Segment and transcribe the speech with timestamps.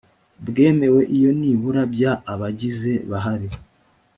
[0.47, 3.47] bwemewe iyo nibura bya abayigize bahari